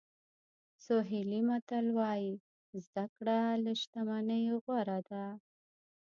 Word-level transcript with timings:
سوهیلي 0.85 1.41
متل 1.49 1.85
وایي 1.97 2.31
زده 2.85 3.05
کړه 3.15 3.39
له 3.63 3.71
شتمنۍ 3.81 4.43
غوره 4.63 4.99
ده. 5.09 5.25